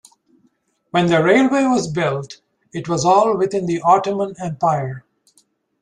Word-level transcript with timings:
When 0.89 1.05
the 1.05 1.23
railway 1.23 1.65
was 1.65 1.87
built 1.87 2.41
it 2.73 2.89
was 2.89 3.05
all 3.05 3.37
within 3.37 3.67
the 3.67 3.81
Ottoman 3.83 4.33
Empire. 4.41 5.05